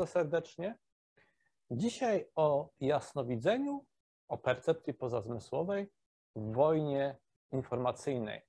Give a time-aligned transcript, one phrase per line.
[0.00, 0.78] bardzo serdecznie.
[1.70, 3.84] Dzisiaj o jasnowidzeniu,
[4.28, 5.92] o percepcji pozazmysłowej
[6.36, 7.16] w wojnie
[7.52, 8.42] informacyjnej.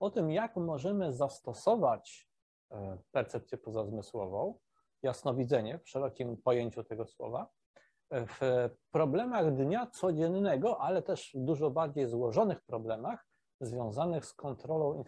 [0.00, 2.28] O tym, jak możemy zastosować
[2.70, 4.58] e, percepcję pozazmysłową,
[5.02, 7.50] jasnowidzenie w szerokim pojęciu tego słowa,
[8.10, 13.26] w problemach dnia codziennego, ale też w dużo bardziej złożonych problemach
[13.60, 15.04] związanych z kontrolą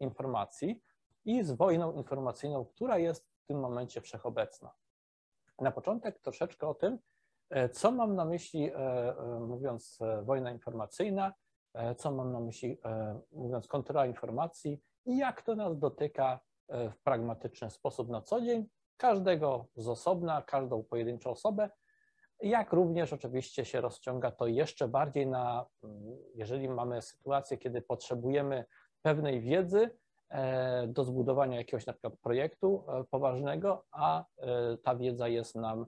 [0.00, 0.82] informacji
[1.24, 4.81] i z wojną informacyjną, która jest w tym momencie wszechobecna.
[5.60, 6.98] Na początek troszeczkę o tym,
[7.50, 11.32] e, co mam na myśli, e, e, mówiąc wojna informacyjna,
[11.96, 12.78] co mam na myśli,
[13.32, 18.66] mówiąc kontrola informacji i jak to nas dotyka w pragmatyczny sposób na co dzień,
[18.96, 21.70] każdego z osobna, każdą pojedynczą osobę,
[22.42, 28.64] jak również oczywiście się rozciąga to jeszcze bardziej na, mm, jeżeli mamy sytuację, kiedy potrzebujemy
[29.02, 29.90] pewnej wiedzy
[30.86, 35.86] do zbudowania jakiegoś na przykład projektu e, poważnego, a e, ta wiedza jest nam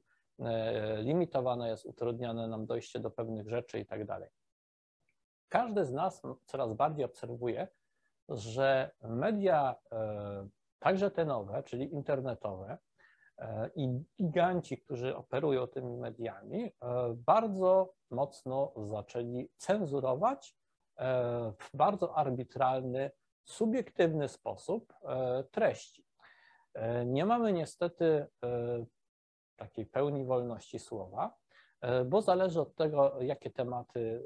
[0.99, 4.31] limitowana, jest utrudniane nam dojście do pewnych rzeczy i tak dalej.
[5.49, 7.69] Każdy z nas coraz bardziej obserwuje,
[8.29, 9.75] że media,
[10.79, 12.79] także te nowe, czyli internetowe,
[13.39, 16.71] E, i giganci, którzy operują tymi mediami, e,
[17.27, 20.57] bardzo mocno zaczęli cenzurować
[20.99, 23.11] e, w bardzo arbitralny,
[23.45, 24.95] subiektywny sposób
[25.51, 26.05] treści.
[27.07, 28.27] Nie mamy niestety
[29.57, 31.37] takiej pełni wolności słowa,
[32.07, 34.23] bo zależy od tego, jakie tematy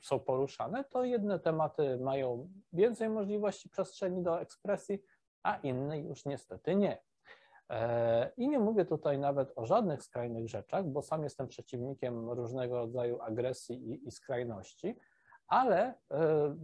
[0.00, 5.02] są poruszane, to jedne tematy mają więcej możliwości przestrzeni do ekspresji,
[5.42, 7.02] a inne już niestety nie.
[7.70, 12.76] E, I nie mówię tutaj nawet o żadnych skrajnych rzeczach, bo sam jestem przeciwnikiem różnego
[12.76, 14.98] rodzaju agresji i, i skrajności,
[15.46, 16.56] ale e,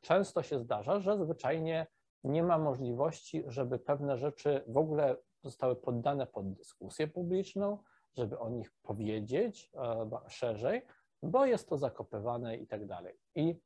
[0.00, 1.86] często się zdarza, że zwyczajnie
[2.24, 7.78] nie ma możliwości, żeby pewne rzeczy w ogóle zostały poddane pod dyskusję publiczną,
[8.16, 10.86] żeby o nich powiedzieć e, szerzej,
[11.22, 13.18] bo jest to zakopywane i tak dalej.
[13.34, 13.60] I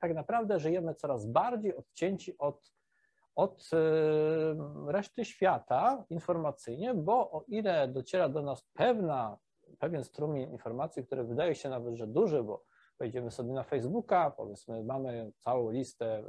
[0.00, 2.76] tak naprawdę żyjemy coraz bardziej odcięci od
[3.36, 9.38] od y, reszty świata informacyjnie, bo o ile dociera do nas pewna,
[9.78, 12.64] pewien strumień informacji, który wydaje się nawet, że duży, bo
[12.98, 16.24] wejdziemy sobie na Facebooka, powiedzmy, mamy całą listę y,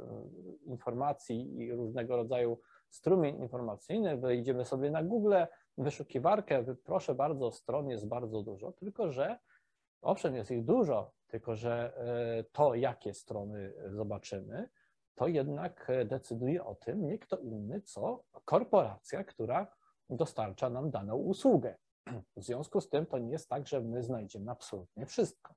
[0.66, 5.34] informacji i różnego rodzaju strumień informacyjny, wejdziemy sobie na Google,
[5.78, 9.38] wyszukiwarkę, proszę bardzo, stron jest bardzo dużo, tylko że
[10.02, 11.92] owszem, jest ich dużo, tylko że
[12.40, 14.68] y, to, jakie strony zobaczymy,
[15.18, 19.66] to jednak e, decyduje o tym nie kto inny, co korporacja, która
[20.10, 21.76] dostarcza nam daną usługę.
[22.36, 25.54] W związku z tym to nie jest tak, że my znajdziemy absolutnie wszystko.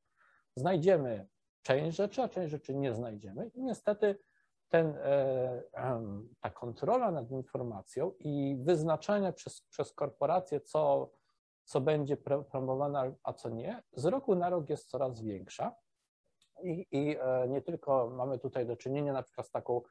[0.56, 1.28] Znajdziemy
[1.62, 4.16] część rzeczy, a część rzeczy nie znajdziemy i niestety
[4.70, 5.64] ten, e,
[6.40, 11.12] ta kontrola nad informacją i wyznaczanie przez, przez korporacje, co,
[11.64, 12.18] co będzie
[12.52, 15.76] promowane, a co nie, z roku na rok jest coraz większa.
[16.64, 19.82] I, I, e, nie tylko mamy tutaj do czynienia na przykład z taką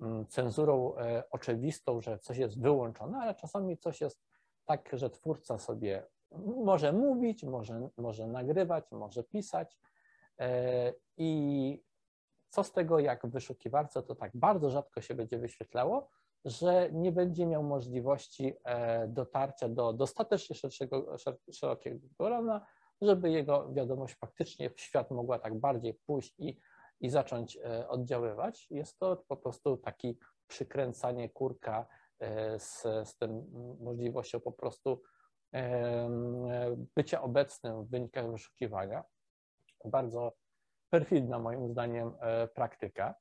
[0.00, 4.22] mm, cenzurą e, oczywistą, że coś jest wyłączone, ale czasami coś jest
[4.64, 6.06] tak, że twórca sobie
[6.64, 9.78] może mówić, może, może nagrywać, może pisać.
[10.38, 11.82] E, I
[12.48, 16.08] co z tego, jak w wyszukiwarce to tak bardzo rzadko się będzie wyświetlało,
[16.44, 18.54] że nie będzie miał możliwości
[19.08, 21.16] dotarcia do dostatecznie szerszego,
[21.52, 22.66] szerokiego grona,
[23.00, 26.60] żeby jego wiadomość faktycznie w świat mogła tak bardziej pójść i,
[27.00, 28.70] i zacząć e, oddziaływać.
[28.70, 31.86] Jest to po prostu taki przykręcanie kurka
[32.18, 33.46] e, z, z tym
[33.80, 35.02] możliwością po prostu
[36.96, 39.04] bycia obecnym w wynikach wyszukiwania.
[39.84, 40.32] Bardzo
[40.90, 43.14] perfidna moim zdaniem e, praktyka,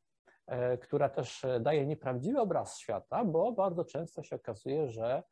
[0.82, 5.24] która też daje nieprawdziwy obraz świata, bo bardzo często się okazuje, że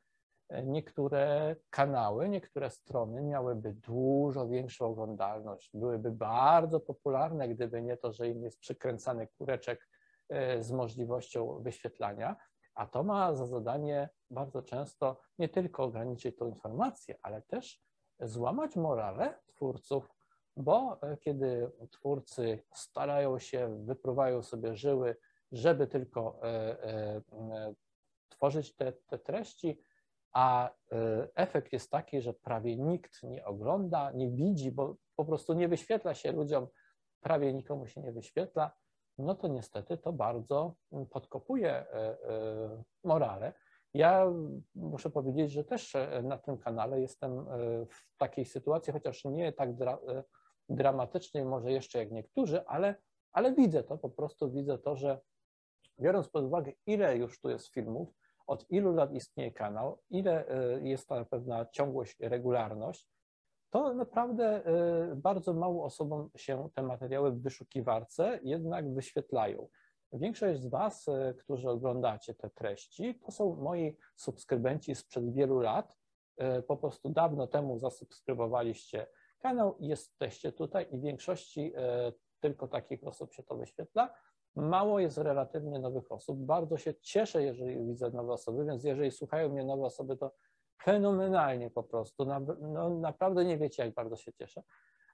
[0.64, 8.28] niektóre kanały, niektóre strony miałyby dużo większą oglądalność, byłyby bardzo popularne, gdyby nie to, że
[8.30, 9.90] im jest przykręcany kureczek
[10.30, 12.36] e, z możliwością wyświetlania,
[12.78, 17.82] a to ma za zadanie bardzo często nie tylko ograniczyć tą informację, ale też
[18.20, 20.10] złamać morale twórców,
[20.58, 25.18] bo e, kiedy twórcy starają się, wypruwają sobie żyły,
[25.52, 27.22] żeby tylko e,
[28.30, 29.82] tworzyć te, te treści,
[30.34, 30.72] a e,
[31.36, 36.14] efekt jest taki, że prawie nikt nie ogląda, nie widzi, bo po prostu nie wyświetla
[36.14, 36.68] się ludziom,
[37.22, 38.72] prawie nikomu się nie wyświetla,
[39.18, 40.76] no to niestety to bardzo
[41.10, 43.54] podkopuje e, e, morale.
[43.94, 44.26] Ja
[44.76, 45.94] muszę powiedzieć, że też
[46.24, 47.46] na tym kanale jestem
[47.90, 49.98] w takiej sytuacji, chociaż nie tak dra
[50.70, 52.96] dramatycznej może jeszcze jak niektórzy, ale,
[53.32, 55.20] ale widzę to, po prostu widzę to, że
[56.00, 58.10] biorąc pod uwagę, ile już tu jest filmów,
[58.48, 60.46] od ilu lat istnieje kanał, ile
[60.82, 63.08] jest ta pewna ciągłość, regularność,
[63.70, 64.62] to naprawdę
[65.16, 69.68] bardzo mało osobom się te materiały w wyszukiwarce jednak wyświetlają.
[70.14, 71.06] Większość z Was,
[71.40, 75.98] którzy oglądacie te treści, to są moi subskrybenci sprzed wielu lat.
[76.68, 79.08] Po prostu dawno temu zasubskrybowaliście
[79.40, 81.74] kanał jesteście tutaj i w większości
[82.40, 84.14] tylko takich osób się to wyświetla.
[84.56, 86.46] Mało jest relatywnie nowych osób.
[86.46, 90.32] Bardzo się cieszę, jeżeli widzę nowe osoby, więc jeżeli słuchają mnie nowe osoby, to
[90.84, 92.26] fenomenalnie po prostu.
[92.62, 94.64] No, naprawdę nie wiecie, jak bardzo się cieszę.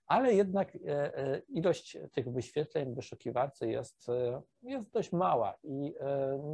[0.07, 5.95] Ale jednak e, e, ilość tych wyświetleń w wyszukiwarce jest, e, jest dość mała i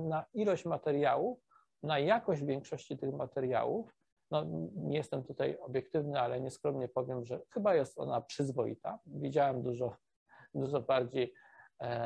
[0.10, 1.40] na ilość materiałów,
[1.84, 3.96] na jakość większości tych materiałów,
[4.32, 4.46] no
[4.76, 9.00] nie jestem tutaj obiektywny, ale nieskromnie powiem, że chyba jest ona przyzwoita.
[9.06, 9.96] Widziałem dużo
[10.54, 11.34] dużo bardziej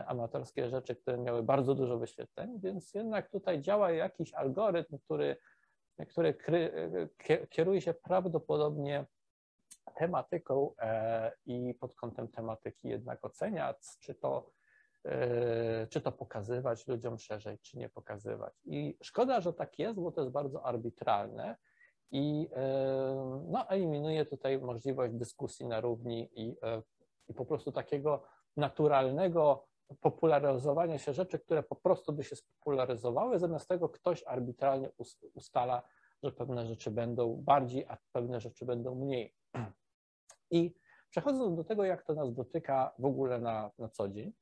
[0.08, 5.38] amatorskie rzeczy, które miały bardzo dużo wyświetleń, więc jednak tutaj działa jakiś algorytm, który,
[6.10, 6.38] który
[7.50, 9.06] kieruje się prawdopodobnie
[9.96, 14.52] tematyką e, i pod kątem tematyki jednak ocenia, czy to,
[15.06, 18.54] e, czy to pokazywać ludziom szerzej, czy nie pokazywać.
[18.66, 21.56] I szkoda, że tak jest, bo to jest bardzo arbitralne
[22.12, 22.50] i
[23.48, 26.56] no, eliminuje tutaj możliwość dyskusji na równi i
[27.28, 28.24] i po prostu takiego
[28.58, 29.68] naturalnego
[30.02, 34.90] popularyzowania się rzeczy, które po prostu by się spopularyzowały, zamiast tego ktoś arbitralnie
[35.34, 35.84] ustala,
[36.24, 39.36] że pewne rzeczy będą bardziej, a pewne rzeczy będą mniej.
[40.52, 40.74] I
[41.10, 44.34] przechodząc do tego, jak to nas dotyka w ogóle na, na co dzień,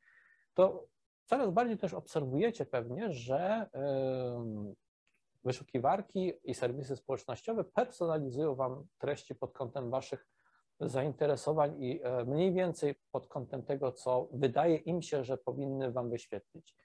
[0.53, 0.87] to
[1.25, 3.69] coraz bardziej też obserwujecie pewnie, że
[5.43, 10.27] wyszukiwarki i serwisy społecznościowe personalizują Wam treści pod kątem Waszych
[10.81, 16.09] zainteresowań i e, mniej więcej pod kątem tego, co wydaje im się, że powinny Wam
[16.09, 16.75] wyświetlić.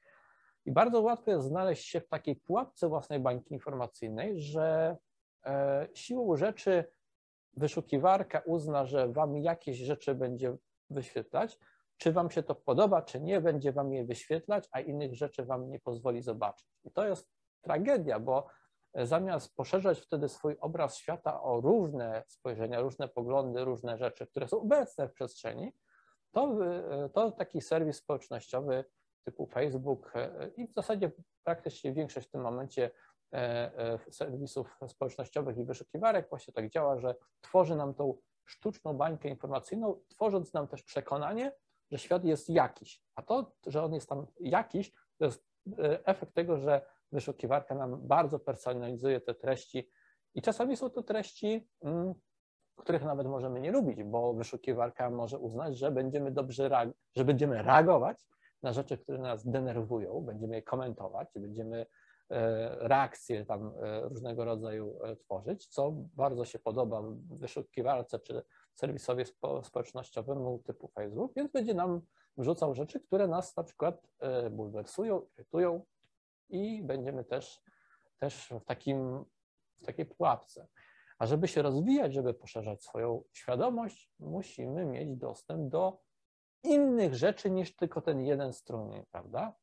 [0.65, 4.97] I bardzo łatwo jest znaleźć się w takiej pułapce własnej bańki informacyjnej, że
[5.47, 6.85] e, siłą rzeczy
[7.57, 10.57] wyszukiwarka uzna, że Wam jakieś rzeczy będzie
[10.91, 11.59] wyświetlać,
[11.97, 15.71] czy Wam się to podoba, czy nie, będzie Wam je wyświetlać, a innych rzeczy Wam
[15.71, 16.69] nie pozwoli zobaczyć.
[16.85, 17.29] I to jest
[17.63, 18.47] tragedia, bo
[19.03, 24.61] zamiast poszerzać wtedy swój obraz świata o różne spojrzenia, różne poglądy, różne rzeczy, które są
[24.61, 25.73] obecne w przestrzeni,
[26.33, 26.57] to,
[27.13, 28.85] to taki serwis społecznościowy
[29.27, 31.11] typu Facebook e, i w zasadzie
[31.45, 32.91] praktycznie większość w tym momencie
[33.33, 33.39] e,
[33.79, 40.01] e, serwisów społecznościowych i wyszukiwarek właśnie tak działa, że tworzy nam tą sztuczną bańkę informacyjną,
[40.09, 41.53] tworząc nam też przekonanie,
[41.91, 43.03] że świat jest jakiś.
[43.15, 45.47] A to, że on jest tam jakiś, to jest
[46.05, 49.91] efekt tego, że wyszukiwarka nam bardzo personalizuje te treści
[50.35, 52.15] i czasami są to treści, mm,
[52.77, 58.27] których nawet możemy nie lubić, bo wyszukiwarka może uznać, że będziemy dobrze, że będziemy reagować
[58.63, 61.87] na rzeczy, które nas denerwują, będziemy je komentować, będziemy
[62.31, 68.43] e, reakcje tam e, różnego rodzaju e, tworzyć, co bardzo się podoba wyszukiwarce czy
[68.75, 69.25] serwisowi
[69.63, 72.01] społecznościowemu typu Facebook, więc będzie nam
[72.37, 74.03] wrzucał rzeczy, które nas na przykład
[74.51, 75.85] bulwersują, irytują,
[76.49, 77.63] i będziemy też,
[78.19, 79.25] też w, takim,
[79.83, 80.69] w takiej pułapce.
[81.19, 86.01] A żeby się rozwijać, żeby poszerzać swoją świadomość, musimy mieć dostęp do
[86.63, 89.55] innych rzeczy niż tylko ten jeden strumień, prawda?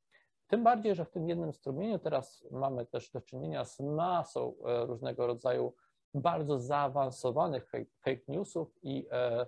[0.47, 4.85] Tym bardziej, że w tym jednym strumieniu teraz mamy też do czynienia z masą e,
[4.85, 5.75] różnego rodzaju
[6.13, 7.69] bardzo zaawansowanych
[7.99, 9.47] fake newsów i e,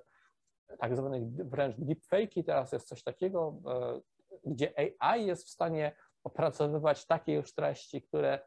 [0.79, 2.43] tak zwanych wręcz deepfake'i.
[2.43, 4.01] Teraz jest coś takiego, e,
[4.45, 5.95] gdzie AI jest w stanie
[6.25, 8.39] opracowywać takie już treści, które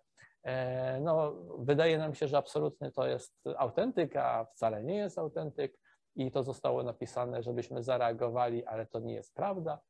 [0.42, 5.78] e, no, wydaje nam się, że absolutnie to jest autentyk, a wcale nie jest autentyk
[6.16, 9.80] i to zostało napisane, żebyśmy zareagowali, ale to nie jest prawda.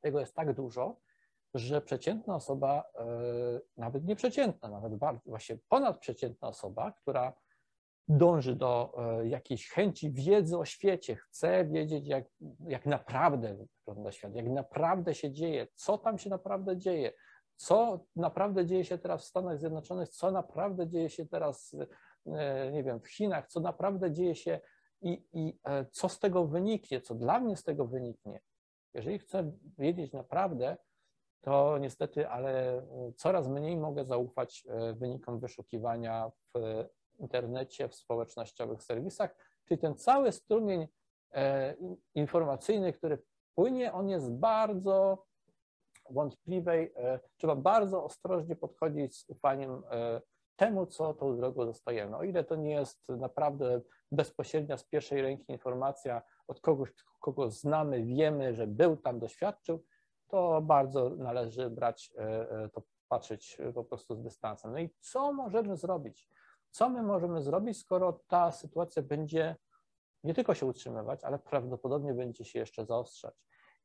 [0.00, 0.96] Tego jest tak dużo,
[1.54, 3.06] że przeciętna osoba, e,
[3.76, 7.32] nawet nie przeciętna, nawet bardzo, właśnie ponadprzeciętna osoba, która
[8.08, 12.24] dąży do e, jakiejś chęci wiedzy o świecie, chce wiedzieć, jak,
[12.66, 17.12] jak naprawdę wygląda świat, jak naprawdę się dzieje, co tam się naprawdę dzieje,
[17.56, 21.76] co naprawdę dzieje się teraz w Stanach Zjednoczonych, co naprawdę dzieje się teraz,
[22.26, 24.60] e, nie wiem, w Chinach, co naprawdę dzieje się
[25.00, 28.40] i, i e, co z tego wyniknie, co dla mnie z tego wyniknie.
[28.94, 30.76] Jeżeli chcę wiedzieć naprawdę,
[31.40, 32.82] to niestety, ale
[33.16, 36.84] coraz mniej mogę zaufać wynikom wyszukiwania w
[37.18, 40.88] internecie, w społecznościowych serwisach, czyli ten cały strumień
[41.32, 41.74] e,
[42.14, 43.18] informacyjny, który
[43.54, 45.24] płynie, on jest bardzo
[46.10, 50.20] wątpliwej, e, trzeba bardzo ostrożnie podchodzić z ufaniem e,
[50.56, 52.16] temu, co tą drogą dostajemy.
[52.16, 53.80] O ile to nie jest naprawdę
[54.12, 56.90] bezpośrednia, z pierwszej ręki informacja od kogoś,
[57.20, 59.84] kogo znamy, wiemy, że był tam, doświadczył,
[60.28, 62.12] to bardzo należy brać
[62.72, 64.72] to patrzeć po prostu z dystansem.
[64.72, 66.28] No i co możemy zrobić?
[66.74, 69.56] Co my możemy zrobić, skoro ta sytuacja będzie
[70.24, 73.34] nie tylko się utrzymywać, ale prawdopodobnie będzie się jeszcze zaostrzać.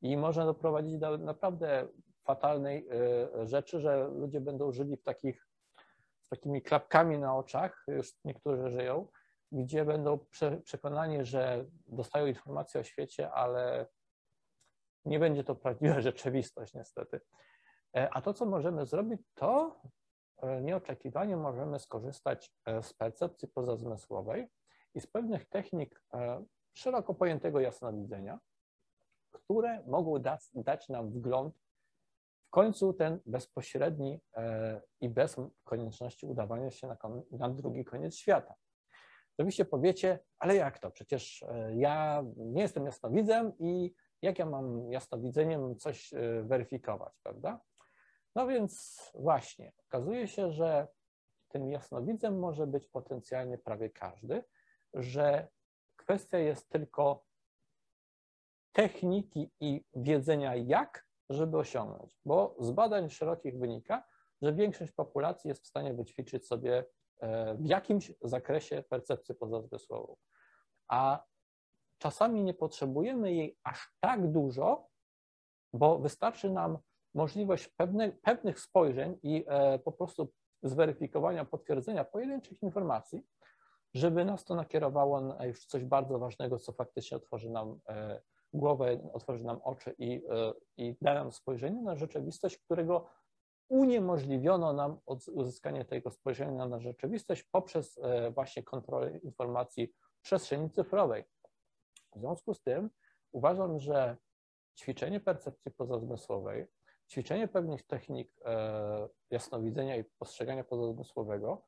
[0.01, 1.87] I może doprowadzić do naprawdę
[2.23, 2.87] fatalnej
[3.41, 5.47] y, rzeczy, że ludzie będą żyli w takich,
[6.21, 9.07] z takimi klapkami na oczach, już niektórzy żyją,
[9.51, 10.19] gdzie będą
[10.63, 13.87] przekonani, że dostają informacje o świecie, ale
[15.05, 17.21] nie będzie to prawdziwa rzeczywistość niestety.
[17.95, 19.89] E, a to, co możemy zrobić, to e,
[20.61, 24.47] nieoczekiwanie możemy skorzystać e, z percepcji pozazmysłowej
[24.95, 26.03] i z pewnych technik
[26.73, 28.39] szeroko pojętego jasnowidzenia,
[29.31, 30.19] które mogą
[30.55, 31.55] dać, nam wgląd
[32.47, 34.19] w końcu ten bezpośredni
[35.01, 36.97] i bez konieczności udawania się na,
[37.31, 38.55] na drugi koniec świata.
[39.37, 40.91] Oczywiście powiecie, ale jak to?
[40.91, 47.59] Przecież ja nie jestem jasnowidzem i jak ja mam jasnowidzeniem coś weryfikować, prawda?
[48.35, 50.87] No więc właśnie, okazuje się, że
[51.47, 54.43] tym jasnowidzem może być potencjalnie prawie każdy,
[54.93, 55.47] że
[55.95, 57.25] kwestia jest tylko
[58.71, 64.03] techniki i wiedzenia jak, żeby osiągnąć, bo z badań szerokich wynika,
[64.41, 66.85] że większość populacji jest w stanie wyćwiczyć sobie
[67.19, 70.15] e, w jakimś zakresie percepcję pozazmysłową,
[70.87, 71.23] a
[71.97, 74.87] czasami nie potrzebujemy jej aż tak dużo,
[75.73, 76.77] bo wystarczy nam
[77.13, 80.31] możliwość pewne, pewnych spojrzeń i e, po prostu
[80.63, 83.25] zweryfikowania, potwierdzenia pojedynczych informacji,
[83.93, 88.21] żeby nas to nakierowało na już coś bardzo ważnego, co faktycznie otworzy nam e,
[88.53, 93.09] głowę, otworzy nam oczy i, e, i da nam spojrzenie na rzeczywistość, którego
[93.69, 94.99] uniemożliwiono nam
[95.33, 97.99] uzyskanie tego spojrzenia na rzeczywistość poprzez
[98.33, 101.23] właśnie kontrolę informacji w przestrzeni cyfrowej.
[102.15, 102.89] W związku z tym
[103.31, 104.17] uważam, że
[104.79, 106.67] ćwiczenie percepcji pozazmysłowej
[107.11, 111.65] ćwiczenie pewnych technik e, jasnowidzenia i postrzegania pozazmysłowego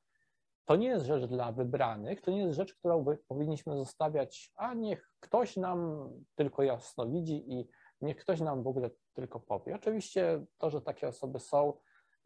[0.66, 5.14] to nie jest rzecz dla wybranych, to nie jest rzecz, którą powinniśmy zostawiać, a niech
[5.20, 7.68] ktoś nam tylko jasno widzi i
[8.02, 9.76] niech ktoś nam w ogóle tylko powie.
[9.76, 11.74] Oczywiście to, że takie osoby są,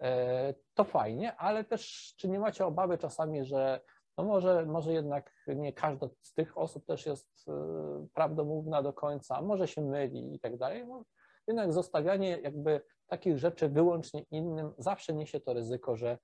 [0.01, 3.81] e, to fajnie, ale też czy nie macie obawy czasami, że
[4.17, 9.41] no może, może jednak nie każda z tych osób też jest e, prawdomówna do końca,
[9.41, 10.85] może się myli i tak dalej.
[11.47, 16.17] Jednak zostawianie jakby takich rzeczy wyłącznie innym zawsze niesie to ryzyko, że,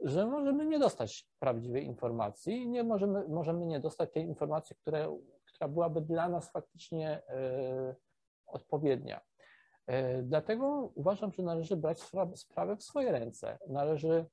[0.00, 5.68] że możemy nie dostać prawdziwej informacji, nie możemy, możemy nie dostać tej informacji, które, która
[5.68, 7.94] byłaby dla nas faktycznie e,
[8.46, 9.20] odpowiednia.
[9.86, 12.00] E, dlatego uważam, że należy brać
[12.34, 13.58] sprawę w swoje ręce.
[13.68, 14.26] Należy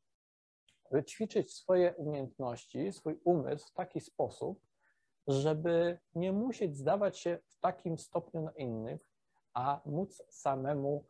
[1.07, 4.59] ćwiczyć swoje umiejętności, swój umysł w taki sposób,
[5.27, 9.10] żeby nie musieć zdawać się w takim stopniu na innych,
[9.53, 11.05] a móc samemu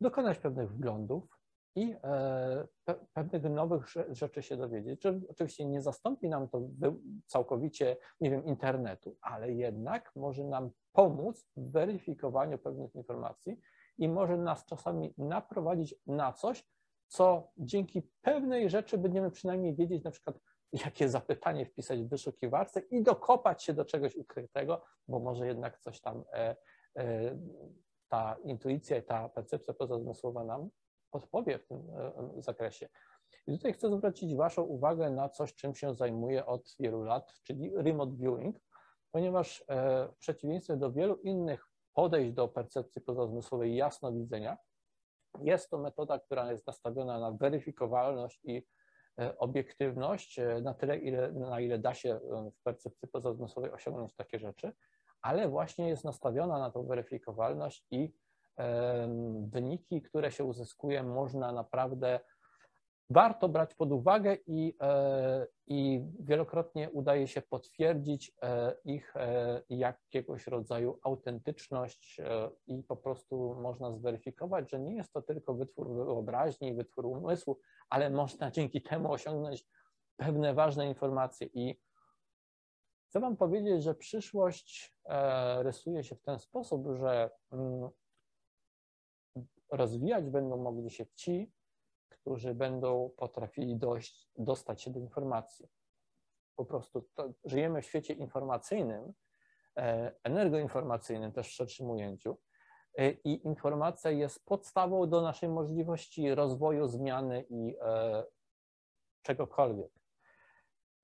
[0.00, 1.42] dokonać pewnych wglądów
[1.74, 2.68] i e,
[3.12, 5.02] pewnych nowych rzeczy się dowiedzieć.
[5.28, 6.62] Oczywiście nie zastąpi nam to
[7.26, 13.60] całkowicie, nie wiem, internetu, ale jednak może nam pomóc w weryfikowaniu pewnych informacji
[13.98, 16.64] i może nas czasami naprowadzić na coś,
[17.08, 20.38] co dzięki pewnej rzeczy będziemy przynajmniej wiedzieć, na przykład,
[20.72, 26.00] jakie zapytanie wpisać w wyszukiwarce i dokopać się do czegoś ukrytego, bo może jednak coś
[26.00, 26.56] tam e,
[28.08, 30.70] ta intuicja i ta percepcja pozazmysłowa nam
[31.12, 32.88] podpowie w tym e, zakresie.
[33.46, 37.70] I tutaj chcę zwrócić Waszą uwagę na coś, czym się zajmuję od wielu lat, czyli
[37.76, 38.56] remote viewing,
[39.10, 44.56] ponieważ e, w przeciwieństwie do wielu innych podejść do percepcji pozazmysłowej jasnowidzenia,
[45.42, 48.66] jest to metoda, która jest nastawiona na weryfikowalność i
[49.20, 52.20] e, obiektywność na tyle, ile, na ile da się
[52.58, 54.72] w percepcji pozazmysłowej osiągnąć takie rzeczy,
[55.22, 58.12] ale właśnie jest nastawiona na tą weryfikowalność i
[59.46, 62.20] wyniki, które się uzyskuje, można naprawdę
[63.12, 70.46] warto brać pod uwagę i, e, i wielokrotnie udaje się potwierdzić e, ich e, jakiegoś
[70.46, 72.20] rodzaju autentyczność
[72.66, 77.58] i po prostu można zweryfikować, że nie jest to tylko wytwór wyobraźni, wytwór umysłu,
[77.90, 79.64] ale można dzięki temu osiągnąć
[80.16, 81.80] pewne ważne informacje i
[83.12, 87.90] Chcę Wam powiedzieć, że przyszłość e, rysuje się w ten sposób, że mm,
[89.70, 91.52] rozwijać będą mogli się ci,
[92.08, 95.68] którzy będą potrafili dojść, dostać się do informacji.
[96.56, 99.12] Po prostu to, żyjemy w świecie informacyjnym,
[99.76, 102.38] e, energoinformacyjnym też w szerszym ujęciu
[102.98, 107.76] e, i informacja jest podstawą do naszej możliwości rozwoju, zmiany i
[109.22, 109.92] czegokolwiek.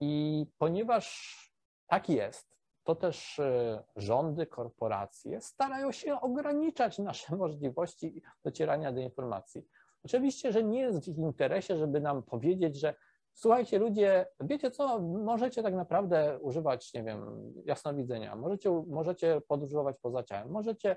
[0.01, 1.49] I ponieważ
[1.89, 2.59] tak jest.
[2.85, 9.67] To też e, rządy, korporacje starają się ograniczać nasze możliwości docierania do informacji.
[10.05, 12.95] Oczywiście, że nie jest w ich interesie, żeby nam powiedzieć, że
[13.35, 20.23] słuchajcie ludzie, wiecie co, możecie tak naprawdę używać, nie wiem, jasnowidzenia, możecie, możecie podróżować poza
[20.23, 20.97] ciałem, możecie,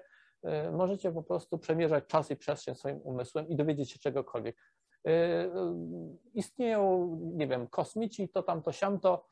[0.68, 4.58] y, możecie po prostu przemierzać czas i przestrzeń swoim umysłem i dowiedzieć się czegokolwiek.
[5.08, 5.50] Y, y,
[6.34, 9.26] istnieją, nie wiem, kosmici, to tam, to siamto,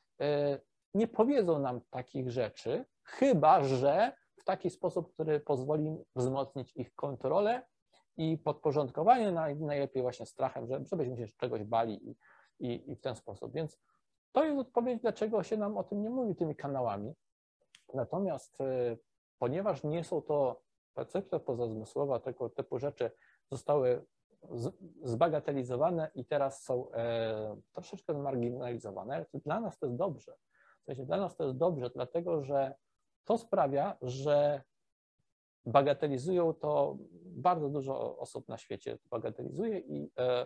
[0.94, 7.66] nie powiedzą nam takich rzeczy, chyba że w taki sposób, który pozwoli wzmocnić ich kontrolę
[8.18, 12.16] i podporządkowanie najlepiej właśnie strachem, żebyśmy się czegoś bali i,
[12.60, 13.54] i, i w ten sposób.
[13.54, 13.80] Więc
[14.32, 17.14] to jest odpowiedź, dlaczego się nam o tym nie mówi tymi kanałami.
[17.94, 18.98] Natomiast y,
[19.40, 20.62] ponieważ nie są to
[20.94, 23.12] percepcja pozazmysłowa, tego typu rzeczy
[23.52, 24.06] zostały
[25.04, 30.34] zbagatelizowane i teraz są e, troszeczkę zmarginalizowane, to dla nas to jest dobrze.
[30.82, 32.76] W sensie dla nas to jest dobrze, dlatego że
[33.26, 34.62] to sprawia, że
[35.66, 40.46] bagatelizują to bardzo dużo osób na świecie bagatelizuje i, e,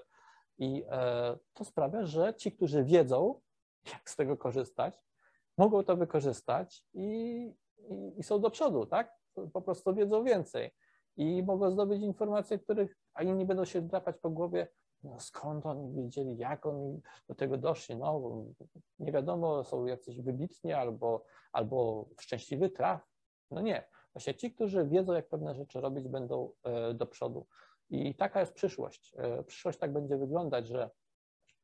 [0.57, 3.41] i e, to sprawia, że ci, którzy wiedzą,
[3.93, 4.99] jak z tego korzystać,
[5.57, 7.07] mogą to wykorzystać i,
[7.89, 9.13] i, i są do przodu, tak?
[9.53, 10.71] Po prostu wiedzą więcej
[11.17, 14.67] i mogą zdobyć informacje, których a inni będą się drapać po głowie,
[15.03, 18.43] no skąd oni wiedzieli, jak oni do tego doszli, no
[18.99, 23.07] nie wiadomo, są jacyś wybitni albo, albo szczęśliwy traf.
[23.51, 23.83] No nie,
[24.13, 27.47] Właśnie ci, którzy wiedzą, jak pewne rzeczy robić, będą e, do przodu.
[27.89, 29.13] I taka jest przyszłość.
[29.17, 30.89] E, przyszłość tak będzie wyglądać, że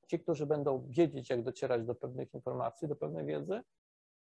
[0.08, 3.62] ci, którzy będą wiedzieć, jak docierać do pewnych informacji, do pewnej wiedzy,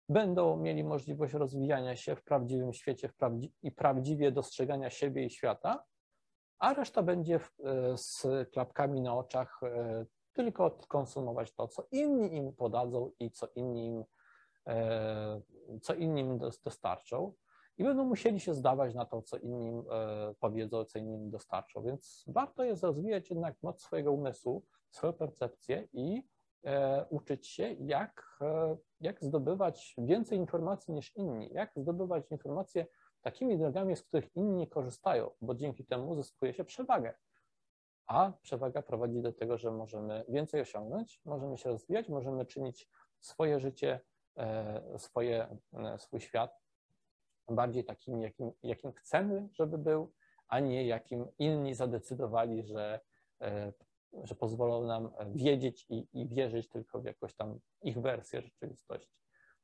[0.09, 5.31] będą mieli możliwość rozwijania się w prawdziwym świecie w prawdzi i prawdziwie dostrzegania siebie i
[5.31, 5.85] świata,
[6.59, 7.41] a reszta będzie e,
[7.97, 9.61] z klapkami na oczach
[10.33, 14.05] tylko konsumować to, co inni im podadzą i co inni im,
[15.83, 17.33] co inni im dostarczą
[17.79, 21.83] i będą musieli się zdawać na to, co inni e, powiedzą, co inni dostarczą.
[21.83, 26.23] Więc warto jest rozwijać jednak moc swojego umysłu, swoją percepcję i
[26.65, 32.87] e, uczyć się, jak, e, jak zdobywać więcej informacji niż inni, jak zdobywać informacje
[33.31, 37.15] takimi drogami, z których inni korzystają, bo dzięki temu zyskuje się przewagę.
[38.07, 42.89] A przewaga prowadzi do tego, że możemy więcej osiągnąć, możemy się rozwijać, możemy czynić
[43.21, 44.01] swoje życie,
[44.97, 45.57] swoje,
[45.99, 46.61] swój świat
[47.49, 50.13] bardziej takim, jakim, jakim chcemy, żeby był,
[50.49, 53.01] a nie jakim inni zadecydowali, że,
[53.41, 53.73] e,
[54.25, 59.19] że pozwolą nam wiedzieć i, i wierzyć tylko w jakąś tam ich wersję rzeczywistości.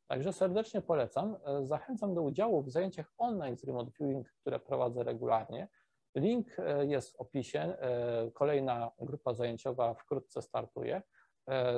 [0.07, 1.37] Także serdecznie polecam.
[1.45, 5.69] E, zachęcam do udziału w zajęciach online z Remote Viewing, które prowadzę regularnie.
[6.15, 7.77] Link e, jest w opisie.
[8.35, 11.03] Kolejna grupa zajęciowa wkrótce startuje.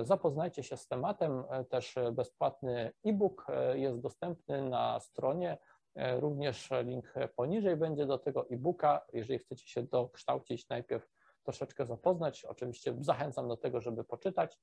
[0.02, 1.44] Zapoznajcie się z tematem.
[1.68, 5.58] Też bezpłatny e-book jest dostępny na stronie
[5.96, 9.06] E, również link poniżej będzie do tego e-booka.
[9.12, 11.08] Jeżeli chcecie się dokształcić, najpierw
[11.42, 12.44] troszeczkę zapoznać.
[12.44, 14.58] Oczywiście zachęcam do tego, żeby poczytać.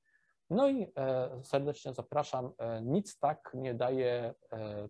[0.50, 2.52] No i e, serdecznie zapraszam.
[2.58, 4.34] E, nic tak nie daje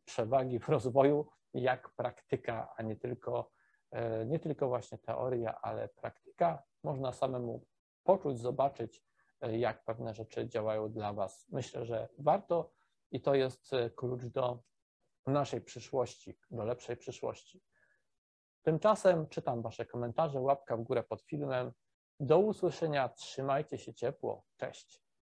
[0.05, 3.51] przewagi w rozwoju jak praktyka, a nie tylko,
[4.27, 6.62] nie tylko właśnie teoria, ale praktyka.
[6.83, 7.67] Można samemu
[8.03, 9.05] poczuć, zobaczyć,
[9.40, 11.47] jak pewne rzeczy działają dla Was.
[11.49, 12.71] Myślę, że warto
[13.11, 14.62] i to jest klucz do
[15.27, 17.62] naszej przyszłości, do lepszej przyszłości.
[18.62, 21.73] Tymczasem czytam Wasze komentarze, łapka w górę pod filmem.
[22.21, 25.04] Do usłyszenia, trzymajcie się ciepło, cześć.